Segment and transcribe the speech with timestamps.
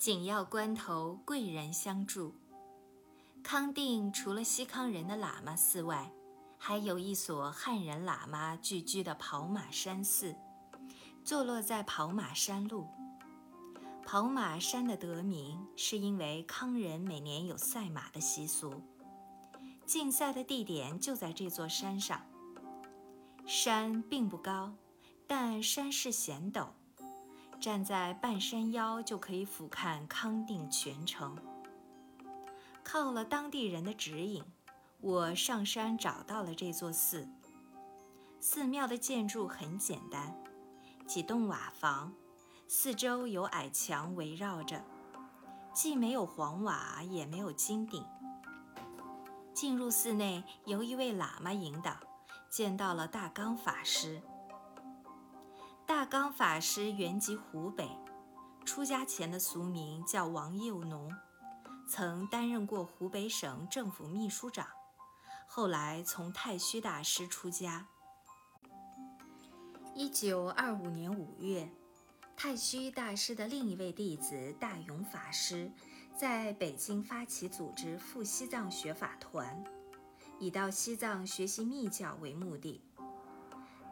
[0.00, 2.34] 紧要关头，贵人相助。
[3.42, 6.10] 康定除了西康人的喇嘛寺外，
[6.56, 10.34] 还有一所汉人喇嘛聚居的跑马山寺，
[11.22, 12.86] 坐落在跑马山路。
[14.06, 18.80] 跑马山的得名是因为康人每年有赛马的习俗，
[19.84, 22.22] 竞赛的地点就在这座山上。
[23.44, 24.72] 山并不高，
[25.26, 26.68] 但山势险陡，
[27.60, 31.36] 站在半山腰就可以俯瞰康定全城。
[32.82, 34.42] 靠了当地人的指引，
[35.00, 37.28] 我上山找到了这座寺。
[38.40, 40.34] 寺庙的建筑很简单，
[41.06, 42.12] 几栋瓦房，
[42.66, 44.82] 四周有矮墙围绕着，
[45.74, 48.02] 既没有黄瓦，也没有金顶。
[49.52, 51.94] 进入寺内，由一位喇嘛引导。
[52.48, 54.20] 见到了大刚法师。
[55.90, 57.90] 大刚法师原籍湖北，
[58.64, 61.12] 出家前的俗名叫王佑农，
[61.88, 64.68] 曾担任过湖北省政府秘书长，
[65.48, 67.88] 后来从太虚大师出家。
[69.92, 71.68] 一九二五年五月，
[72.36, 75.68] 太虚大师的另一位弟子大勇法师
[76.16, 79.64] 在北京发起组织赴西藏学法团。
[80.38, 82.80] 以到西藏学习密教为目的，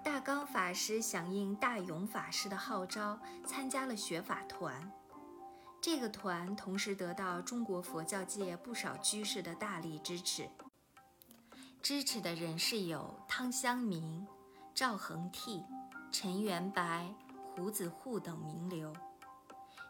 [0.09, 4.91] 大刚法师响应大勇法师的号召，参加了学法团。
[5.83, 10.49] 这个团同时得到中国佛教界不少居士的大力支持。
[11.83, 14.27] 支持的人士有汤香明、
[14.75, 15.63] 赵恒惕、
[16.11, 17.15] 陈元白、
[17.55, 18.91] 胡子户等名流。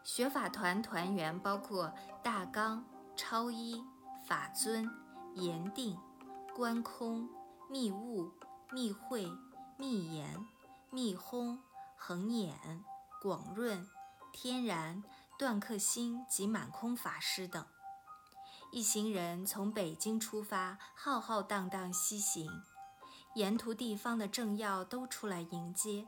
[0.03, 1.89] 学法团团员包括
[2.21, 2.83] 大刚、
[3.15, 3.81] 超一、
[4.27, 4.91] 法尊、
[5.35, 5.97] 严定。
[6.53, 7.25] 观空、
[7.69, 8.29] 密悟、
[8.73, 9.31] 密慧、
[9.79, 10.45] 密言、
[10.91, 11.57] 密轰、
[11.95, 12.83] 恒眼、
[13.21, 13.87] 广润、
[14.33, 15.01] 天然、
[15.37, 17.65] 断客心及满空法师等
[18.73, 22.51] 一行人从北京出发，浩浩荡荡西行，
[23.35, 26.05] 沿途地方的政要都出来迎接。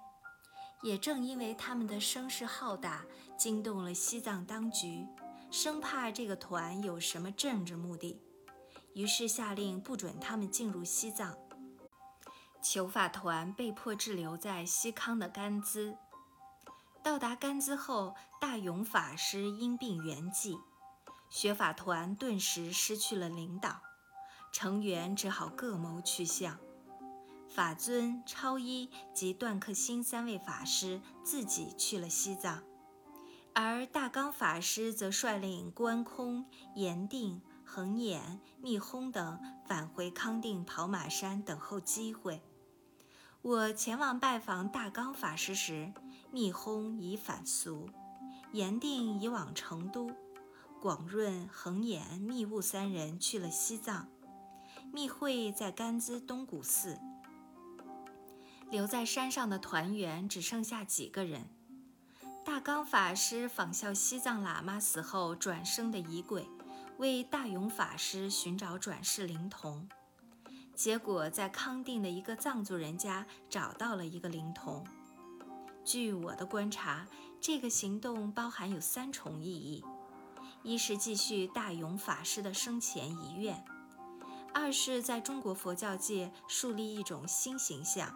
[0.83, 3.05] 也正因为他们的声势浩大，
[3.37, 5.07] 惊动了西藏当局，
[5.49, 8.21] 生怕这个团有什么政治目的。
[8.93, 11.33] 于是下令不准他们进入西藏。
[12.61, 15.95] 求法团被迫滞留在西康的甘孜。
[17.03, 20.59] 到达甘孜后，大勇法师因病圆寂，
[21.29, 23.81] 学法团顿时失去了领导，
[24.51, 26.57] 成员只好各谋去向。
[27.49, 32.63] 法尊、超一及段克辛三位法师自己去了西藏，
[33.53, 36.45] 而大刚法师则率领观空、
[36.75, 37.41] 严定。
[37.63, 42.41] 恒眼、密轰等返回康定跑马山等候机会。
[43.43, 45.91] 我前往拜访大刚法师时，
[46.31, 47.89] 密轰已返俗，
[48.51, 50.11] 严定已往成都，
[50.79, 54.07] 广润、恒眼、密悟三人去了西藏，
[54.93, 56.99] 密会在甘孜东古寺。
[58.69, 61.49] 留在山上的团员只剩下几个人。
[62.45, 66.47] 大刚法师仿效西藏喇嘛死后转生的仪轨。
[66.97, 69.89] 为大勇法师寻找转世灵童，
[70.81, 74.83] 结果在康定的一个藏族人家找到了一个灵童。
[75.85, 77.05] 据我的观察，
[77.39, 79.85] 这个行动包含有三重意义：
[80.63, 83.63] 一是继续大勇法师的生前遗愿；
[84.55, 88.09] 二是在中国佛教界树立一种新形象；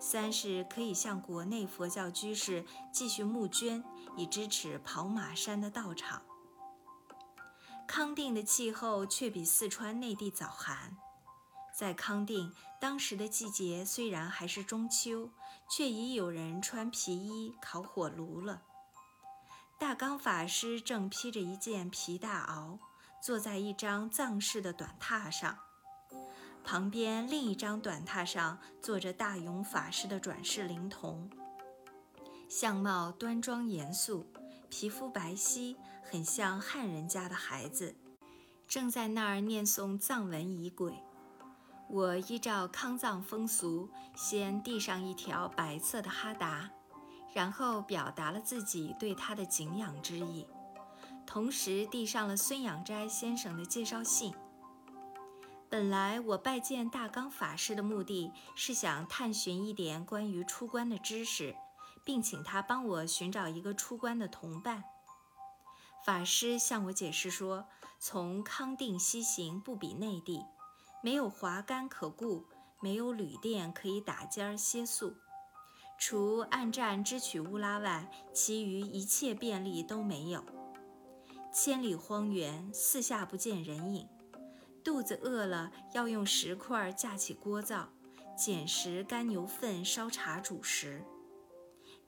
[0.00, 3.84] 三是可以向国内佛教居士继续募捐，
[4.16, 6.20] 以支持跑马山的道场。
[7.86, 10.96] 康定的气候却比四川内地早寒，
[11.76, 15.28] 在康定当时的季节虽然还是中秋，
[15.70, 18.62] 却已有人穿皮衣烤火炉了。
[19.78, 22.78] 大刚法师正披着一件皮大袄，
[23.22, 25.58] 坐在一张藏式的短榻上，
[26.64, 31.28] 旁边另一张短榻上坐着大勇法师的转世灵童，
[32.48, 34.24] 相貌端庄严肃。
[34.70, 37.94] 皮肤白皙，很像汉人家的孩子，
[38.66, 40.94] 正在那儿念诵藏文仪轨。
[41.88, 46.70] 我依照康藏风俗，先递上一条白色的哈达，
[47.32, 50.46] 然后表达了自己对他的敬仰之意，
[51.26, 54.34] 同时递上了孙养斋先生的介绍信。
[55.68, 61.54] 本来我拜见大刚法师的目的是想探寻一点关于出关的知识。
[62.06, 64.84] 并请他帮我寻找一个出关的同伴。
[66.04, 67.66] 法师向我解释说，
[67.98, 70.44] 从康定西行不比内地，
[71.06, 72.44] 没有滑竿可顾，
[72.80, 75.14] 没有旅店可以打尖儿歇宿，
[75.96, 80.44] 除暗站支取乌拉外，其余一切便利都没有。
[81.54, 84.08] 千里荒原，四下不见人影。
[84.82, 87.88] 肚子饿了，要用石块架起锅灶，
[88.36, 91.04] 捡拾干牛粪烧茶煮食。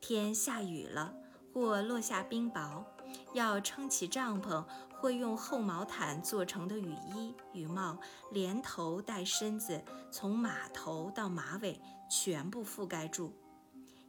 [0.01, 1.15] 天下雨了，
[1.55, 2.85] 或落下冰雹，
[3.33, 4.67] 要撑起帐篷，
[5.01, 7.97] 会用厚毛毯做成的雨衣、雨帽，
[8.33, 9.81] 连头带身子，
[10.11, 11.81] 从马头到马尾
[12.11, 13.33] 全部覆盖住，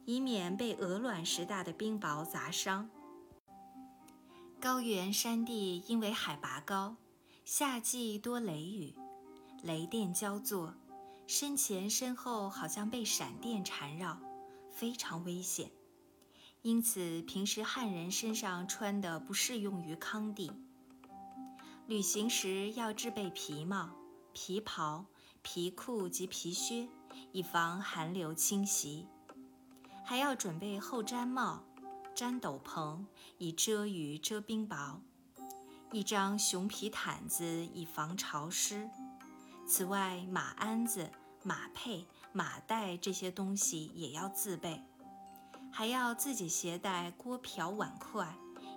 [0.04, 2.90] 以免被鹅卵石大的冰雹砸伤。
[4.60, 6.96] 高原山地因为海拔高，
[7.44, 8.94] 夏季多雷雨，
[9.62, 10.74] 雷电交作，
[11.26, 14.18] 身前身后好像被闪电缠绕，
[14.72, 15.70] 非常危险。
[16.62, 20.52] 因此，平时汉人身上穿的不适用于康地。
[21.90, 23.90] 旅行时要制备皮帽、
[24.32, 25.04] 皮袍、
[25.42, 26.88] 皮裤及皮靴，
[27.32, 29.08] 以防寒流侵袭；
[30.04, 31.64] 还要准备厚毡帽、
[32.14, 33.04] 毡斗篷，
[33.38, 35.00] 以遮雨遮冰雹；
[35.90, 38.88] 一张熊皮毯子，以防潮湿。
[39.66, 41.10] 此外，马鞍子、
[41.42, 44.80] 马配、马袋这些东西也要自备。
[45.72, 48.32] 还要自己携带锅瓢碗筷、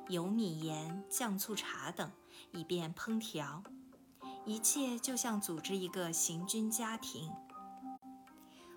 [0.09, 2.11] 油米盐、酱醋茶等，
[2.51, 3.63] 以便烹调。
[4.45, 7.31] 一切就像组织一个行军家庭。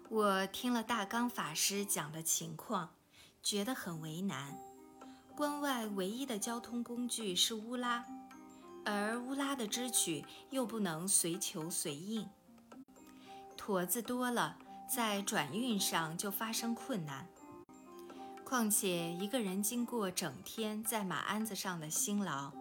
[0.08, 2.90] 我听了大刚法师讲的情况，
[3.42, 4.56] 觉得很为难。
[5.34, 8.06] 关外唯一的交通工具是乌拉，
[8.84, 12.28] 而乌拉的支取又不能随求随应，
[13.56, 14.56] 驼子多了，
[14.88, 17.28] 在转运上就发生困难。
[18.48, 22.52] 况且一个人经过整天在马鞍子上的辛劳，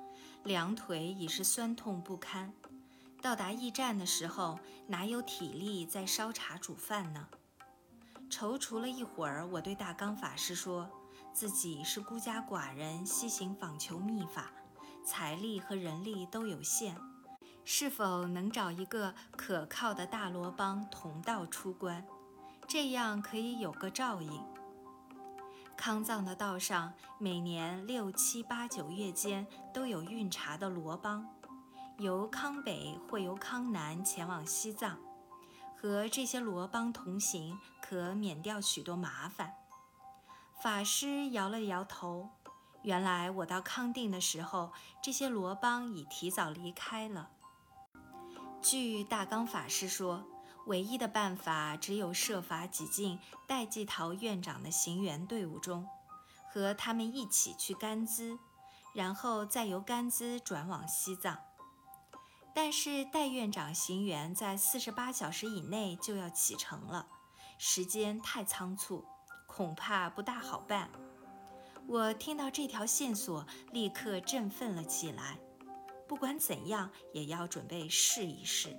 [0.43, 2.51] 两腿已是酸痛不堪。
[3.21, 7.27] 到达驿站的时候，哪有体力再烧茶煮饭呢？
[8.31, 10.89] 踌躇了一会儿，我对大刚法师说
[11.31, 14.51] ：“自己是孤家寡人，西行访求秘法，
[15.05, 16.95] 财力和人力都有限，
[17.63, 22.03] 是否能找一个可靠的大罗帮同道出关？
[22.67, 24.43] 这样可以有个照应。”
[25.77, 31.27] 康藏的道上，每年六七八九月间都有运茶的罗帮，
[31.99, 34.97] 由康北或由康南前往西藏，
[35.79, 39.53] 和这些罗帮同行，可免掉许多麻烦。
[40.61, 42.29] 法师摇了摇头，
[42.81, 44.71] 原来我到康定的时候，
[45.03, 47.29] 这些罗帮已提早离开了。
[48.61, 50.25] 据大刚法师说。
[50.65, 55.87] 唯一的办法只有设法挤进戴季陶院长的行员队伍中，
[56.51, 58.37] 和他们一起去甘孜，
[58.93, 61.37] 然后再由甘孜转往西藏。
[62.53, 67.07] 但是戴院长行员在四十八小时以内就要启程了，
[67.57, 69.05] 时间太仓促，
[69.45, 70.89] 恐怕不大好办。
[71.87, 75.37] 我听到这条线索，立刻振奋了起来。
[76.07, 78.75] 不管怎样，也要准备试一试。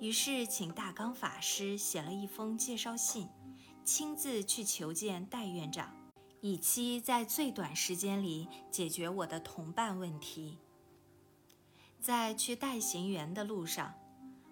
[0.00, 3.28] 于是，请大刚法师写了一封介绍信，
[3.84, 5.92] 亲自去求见戴院长，
[6.40, 10.58] 以期在最短时间里解决我的同伴问题。
[12.00, 13.92] 在去戴行员的路上，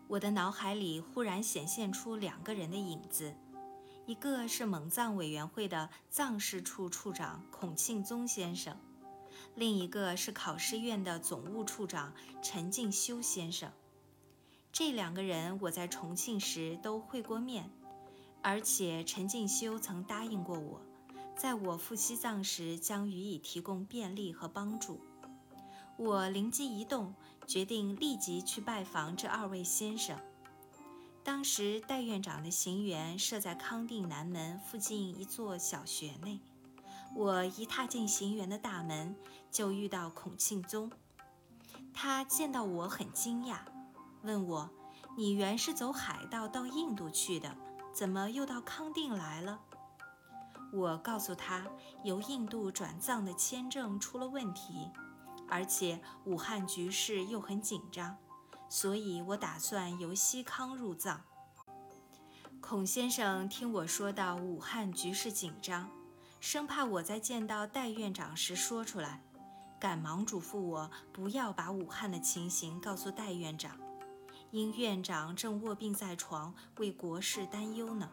[0.08, 3.32] 我的脑海里忽然显现出两个人的影子，
[4.04, 8.76] 一个是蒙藏委员会的藏事处处长孔庆宗先生，
[9.54, 13.70] 另一个是考试院的总务处长陈静修先生。
[14.78, 17.70] 这两个人我在重庆时都会过面，
[18.42, 20.82] 而且陈进修曾答应过我，
[21.34, 25.00] 在我赴西藏时将予以提供便利和帮助。
[25.96, 27.14] 我灵机一动，
[27.46, 30.20] 决定立即去拜访这二位先生。
[31.24, 36.38] 当时戴院长的行辕设在康定南门附近一座小学内，
[37.14, 39.16] 我一踏进行辕的大门，
[39.50, 40.92] 就遇到孔庆宗。
[41.94, 43.60] 他见到我很惊讶。
[44.26, 44.68] 问我，
[45.16, 47.56] 你原是走海道到印度去的，
[47.94, 49.60] 怎么又到康定来了？
[50.72, 51.64] 我告诉他，
[52.02, 54.90] 由印度转藏的签证出了问题，
[55.48, 58.16] 而且武汉局势又很紧张，
[58.68, 61.22] 所以我打算由西康入藏。
[62.60, 65.88] 孔先生听我说到武汉局势紧张，
[66.40, 69.22] 生怕我在见到戴院长时说出来，
[69.78, 73.78] 赶忙嘱咐我不要把武汉的情形告诉戴院长。
[74.50, 78.10] 因院长正卧病在床，为国事担忧呢。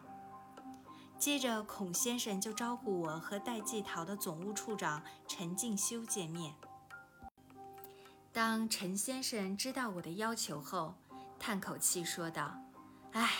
[1.18, 6.54] 接着，孔先生就招呼我和戴季陶的总务处长陈进修见面。
[8.32, 10.94] 当陈先生知道我的要求后，
[11.38, 12.60] 叹口气说道
[13.12, 13.30] ：“唉，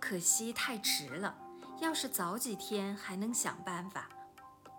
[0.00, 1.36] 可惜太迟了。
[1.80, 4.08] 要是早几天，还能想办法。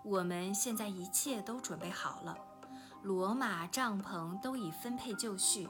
[0.04, 2.36] 我们现在一切都准备好了，
[3.04, 5.68] 骡马帐篷都已分配就绪。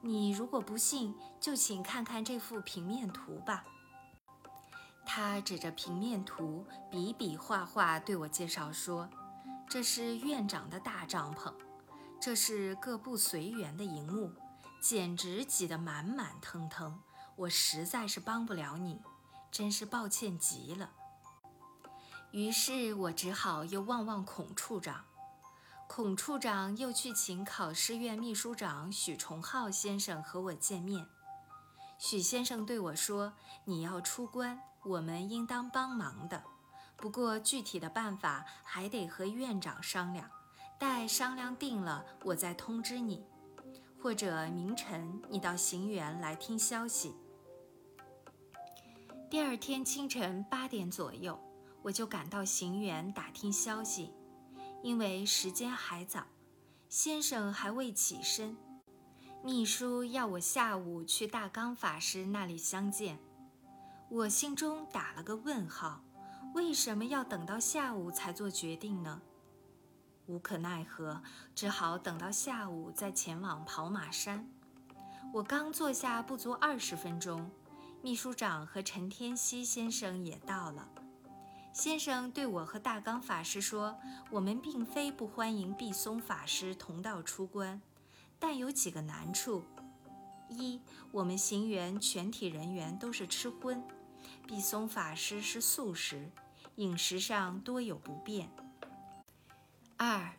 [0.00, 3.64] 你如果不信，就请看看这幅平面图吧。
[5.04, 9.08] 他指着平面图，比比划划对我介绍说
[9.68, 11.52] ：“这是院长的大帐篷，
[12.20, 14.30] 这是各部随员的营幕，
[14.80, 17.00] 简直挤得满满腾腾。
[17.36, 19.00] 我实在是帮不了你，
[19.50, 20.90] 真是抱歉极了。”
[22.30, 25.04] 于是我只好又望望孔处长。
[25.88, 31.04] 孔处长又去请考试院秘书长许崇浩先生和我见面。
[31.98, 33.32] 许先生对我说
[33.64, 36.44] ：“你要出关，我们应当帮忙的。
[36.94, 40.30] 不过具体的办法还得和院长商量。
[40.78, 43.24] 待商量定了，我再通知你。
[44.00, 47.16] 或者明晨你到行辕来听消息。”
[49.28, 51.36] 第二天清晨八点左右，
[51.82, 54.12] 我就赶到行辕打听消息。
[54.82, 56.26] 因为时间还早，
[56.88, 58.56] 先生还未起身，
[59.42, 63.18] 秘书要我下午去大刚法师那里相见。
[64.08, 66.02] 我心中打了个问号：
[66.54, 69.20] 为什么要等到下午才做决定呢？
[70.26, 71.22] 无可奈何，
[71.54, 74.48] 只好等到下午再前往跑马山。
[75.32, 77.50] 我刚坐下不足二十分钟，
[78.00, 80.88] 秘书长和陈天锡先生也到了。
[81.72, 83.96] 先生对我和大刚法师说
[84.32, 87.80] ：“我们并非不欢迎毕松法师同道出关，
[88.38, 89.62] 但有几个难处：
[90.48, 90.80] 一，
[91.12, 93.80] 我们行辕全体人员都是吃荤，
[94.46, 96.30] 毕松法师是素食，
[96.76, 98.48] 饮食上多有不便；
[99.96, 100.32] 二，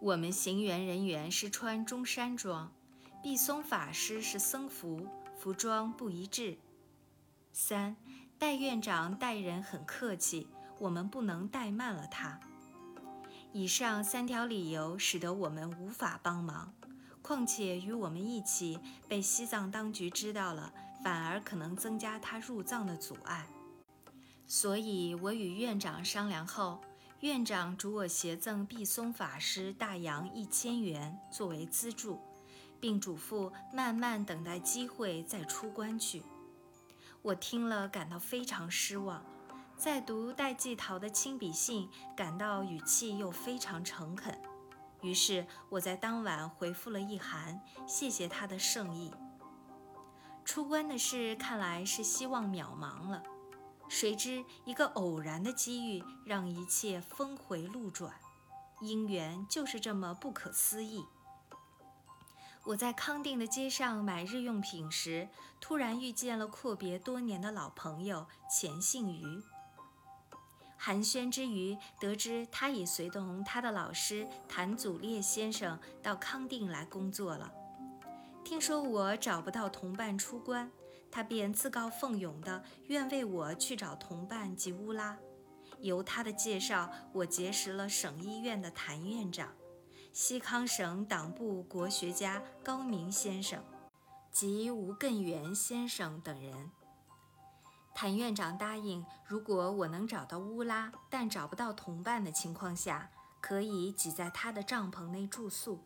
[0.00, 2.72] 我们行辕人员是穿中山装，
[3.20, 6.58] 毕松法师是僧服，服装不一致；
[7.52, 7.96] 三，
[8.38, 10.46] 戴院长待人很客气。”
[10.78, 12.38] 我们不能怠慢了他。
[13.52, 16.74] 以上三条理由使得我们无法帮忙，
[17.22, 18.78] 况且与我们一起
[19.08, 23.46] 被西藏当局知道了，反而可能增加他入藏的阻碍。
[24.46, 26.80] 所以，我与院长商量后，
[27.20, 32.20] 院长嘱我携赠毕松法师大洋一千元作为资助，
[32.78, 36.22] 并嘱咐慢慢等待机会再出关去。
[37.22, 39.24] 我听了，感到非常失望。
[39.84, 44.34] 在读戴季陶的亲笔信，感到语气又非常诚恳，
[45.02, 49.12] 于是我在当晚回复了一函，谢谢他的圣意。
[50.42, 53.22] 出关的事看来是希望渺茫了，
[53.86, 58.14] 谁知一个偶然的机遇让一切峰回路转，
[58.80, 61.04] 姻缘就是这么不可思议。
[62.64, 65.28] 我在康定的街上买日用品时，
[65.60, 69.42] 突然遇见了阔别多年的老朋友钱信瑜。
[70.84, 77.50] 寒暄之余，得知他已随同他的老师谭祖烈先生到康定来工作了。
[78.44, 80.70] 听说我找不到同伴出关，
[81.10, 85.16] 他便自告奋勇的愿为我去找同伴及乌拉。
[85.80, 89.54] 由他的介绍，我结识了省医院的谭院长、
[90.12, 93.64] 西康省党部国学家高明先生
[94.30, 96.70] 及吴更元先生等人。
[97.94, 103.08] 谭院长答应，如果我能找到乌拉，但找不到同伴的情况下，
[103.40, 105.78] 可以挤在他的帐篷内住宿。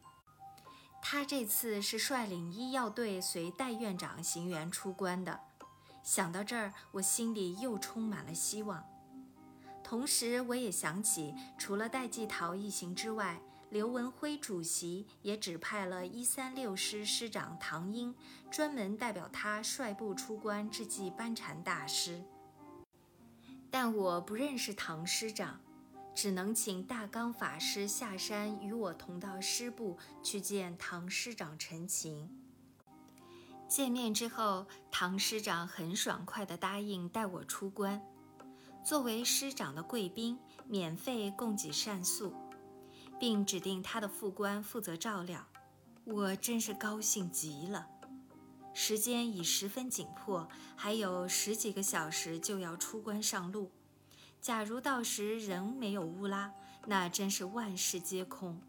[1.03, 5.39] 他这次是率领医药队随戴院长行辕出关的。
[6.03, 8.83] 想到这儿，我心里又充满了希望。
[9.85, 13.39] 同时，我也想起，除了戴季陶一行之外，
[13.71, 18.15] 刘文辉主席也指派了一三六师师长唐英，
[18.51, 22.23] 专门代表他率部出关致祭班禅大师。
[23.71, 25.61] 但我不认识唐师长，
[26.15, 32.31] 只能请大刚法师下山与我同到师部去见唐师长陈情。
[33.69, 38.01] 见面之后，唐师长很爽快地答应带我出关，
[38.83, 42.35] 作为师长的贵宾，免费供给膳宿。
[43.19, 45.47] 并指定他的副官负责照料，
[46.05, 47.87] 我真是高兴极了。
[48.73, 53.71] 时间已十分紧迫，还有十几个小时就要出关上路。
[54.41, 56.53] 假如到时仍没有乌拉，
[56.87, 58.61] 那真是万事皆空。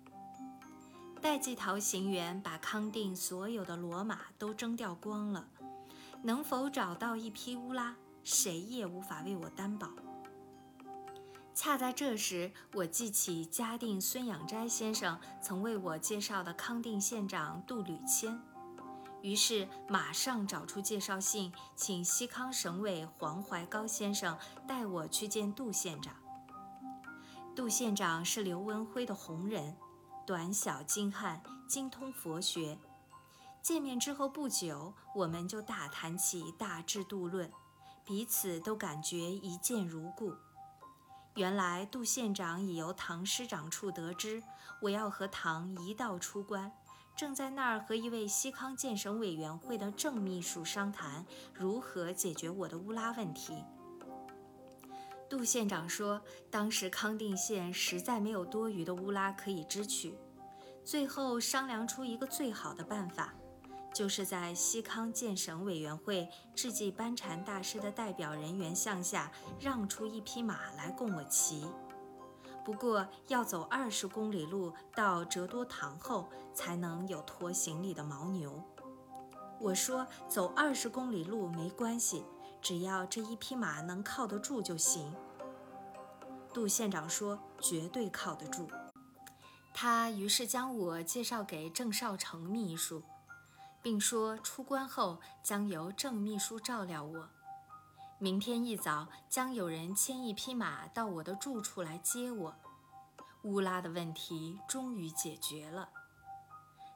[1.21, 5.47] 戴季陶行员把康定所有的骡马都征调光了，
[6.23, 9.89] 能否找到一匹乌拉，谁也无法为我担保。
[11.61, 18.41] 恰在这时，我记起嘉定孙养斋先生曾为我介绍的康定县长杜履谦，
[19.21, 26.15] 于是马上找出介绍信，请西康省委黄怀高先生带我去见杜县长。
[27.53, 29.75] 杜县长是刘文辉的红人，
[30.25, 32.79] 短小精悍，精通佛学。
[33.61, 37.51] 见面之后不久，我们就大谈起大智度论，
[38.05, 40.33] 彼此都感觉一见如故。
[41.39, 44.43] 原来杜县长已由唐师长处得知
[44.81, 46.69] 我要和唐一道出关，
[47.15, 53.63] 正在那儿和一位西康建省委员会的郑秘书商谈如何解决我的乌拉问题。
[55.29, 60.17] 杜县长说，当时康定县实在没有多余的乌拉可以支取，
[60.83, 63.33] 最后商量出一个最好的办法。
[63.93, 71.67] 就是在西康建省委员会智济班禅大师的代表人员项下让出一匹马来供我骑，
[72.63, 78.63] 不过要走二十公里路到折多堂后才能有拖行李的牦牛。
[79.59, 82.23] 我说走二十公里路没关系，
[82.61, 85.13] 只要这一匹马能靠得住就行。
[86.53, 88.67] 杜县长说绝对靠得住。
[89.73, 93.03] 他于是将我介绍给郑少成秘书。
[93.81, 97.29] 并说出关后将由郑秘书照料我，
[98.17, 102.55] 明天一早将有人牵一匹马到我的住处来接我。
[103.43, 105.89] 乌拉的问题终于解决了。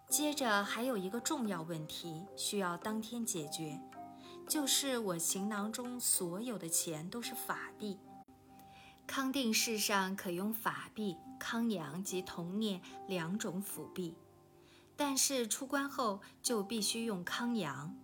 [0.10, 3.80] 接着还有一个重要问题需要当天解决，
[4.48, 7.98] 就是我行囊中所有的钱都是法币。
[9.08, 14.16] 康定市上可用法币、康阳及铜镍两种辅币。
[14.96, 17.96] 但是出关后就必须用康阳。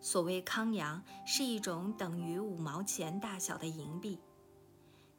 [0.00, 4.18] 所谓康阳，是一种等于五毛钱大小的银币。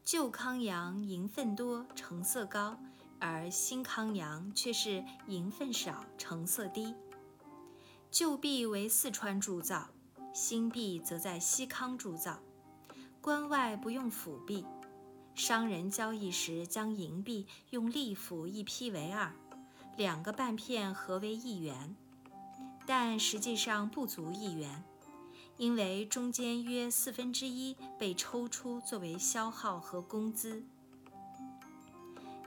[0.03, 2.77] 旧康阳银分多，成色高，
[3.19, 6.93] 而新康阳却是银分少，成色低。
[8.11, 9.89] 旧币为四川铸造，
[10.33, 12.39] 新币则在西康铸造。
[13.21, 14.65] 关外不用辅币，
[15.33, 19.33] 商人交易时将银币用利辅一批为二。
[19.95, 21.95] 两个半片合为一元，
[22.85, 24.83] 但实际上不足一元，
[25.57, 30.63] 因为中间约四分之一被抽出作为消耗和工资。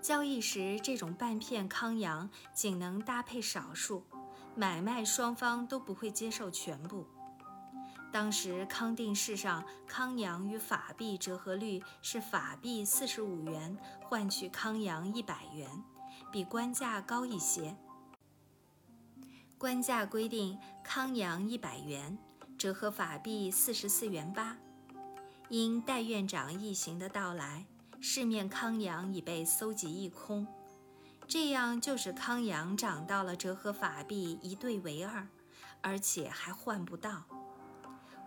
[0.03, 4.05] 交易时，这种半片康阳仅能搭配少数，
[4.55, 7.07] 买卖双方都不会接受全部。
[8.13, 15.69] 当时康定市上康阳与法币折合率是法币四十五元换取康阳一百元。
[16.31, 17.77] 比官价高一些。
[19.59, 22.19] 官价规定康阳一百元，
[22.59, 24.57] 折合法币四十四元八。
[25.49, 27.65] 因戴院长一行的到来，
[28.01, 30.47] 市面康阳已被搜集一空，
[31.27, 35.27] 这样就使康阳涨到了折合法币一对为二，
[35.81, 37.23] 而且还换不到。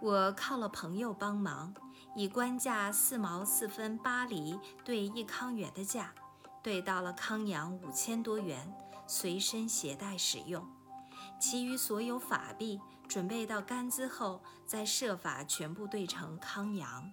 [0.02, 1.74] 我靠了朋友帮忙，
[2.16, 6.14] 以官价四毛四分八厘兑一康元的价。
[6.62, 8.74] 兑到了康阳五千多元，
[9.08, 10.66] 随身携带使用。
[11.40, 17.12] 其余所有法币准备到甘孜后，再设法全部兑成康阳。